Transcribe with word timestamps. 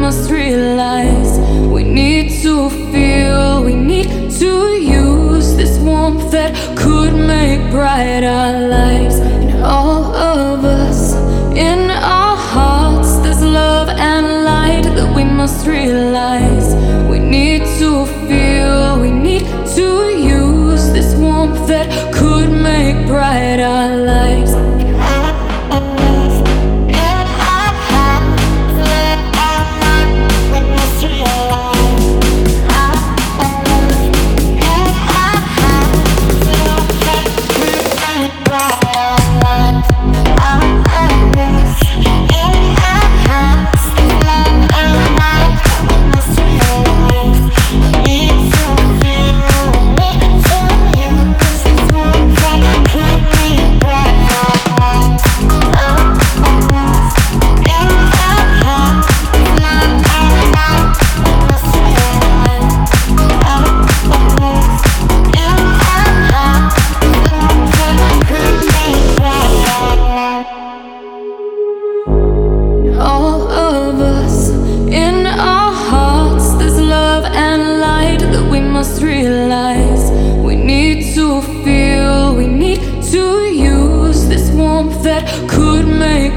must 0.00 0.30
realize 0.30 1.38
we 1.68 1.84
need 1.84 2.30
to 2.42 2.70
feel, 2.90 3.62
we 3.62 3.74
need 3.74 4.30
to 4.30 4.52
use 4.80 5.54
this 5.56 5.78
warmth 5.78 6.30
that 6.30 6.54
could 6.78 7.12
make 7.14 7.70
bright 7.70 8.24
our 8.24 8.66
lives. 8.66 9.16
In 9.18 9.62
all 9.62 10.16
of 10.16 10.64
us 10.64 11.12
in 11.54 11.90
our 11.90 12.34
hearts, 12.34 13.18
there's 13.18 13.42
love 13.42 13.90
and 13.90 14.44
light 14.44 14.84
that 14.96 15.14
we 15.14 15.24
must 15.24 15.66
realize. 15.66 16.79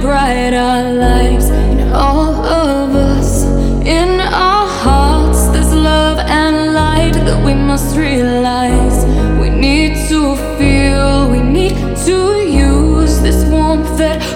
bright 0.00 0.54
our 0.54 0.92
lives 0.92 1.48
in 1.50 1.92
all 1.92 2.34
of 2.44 2.94
us 2.94 3.44
in 3.86 4.20
our 4.20 4.66
hearts. 4.66 5.48
There's 5.48 5.72
love 5.72 6.18
and 6.18 6.74
light 6.74 7.14
that 7.26 7.44
we 7.44 7.54
must 7.54 7.96
realize. 7.96 9.04
We 9.40 9.48
need 9.50 9.94
to 10.08 10.36
feel, 10.58 11.30
we 11.30 11.40
need 11.40 11.76
to 12.06 12.18
use 12.44 13.20
this 13.20 13.44
warmth 13.50 13.96
that 13.98 14.27